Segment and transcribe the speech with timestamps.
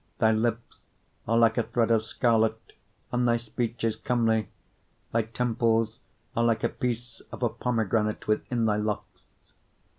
[0.17, 0.77] 4:3 Thy lips
[1.27, 2.73] are like a thread of scarlet,
[3.11, 4.49] and thy speech is comely:
[5.13, 5.99] thy temples
[6.35, 9.27] are like a piece of a pomegranate within thy locks.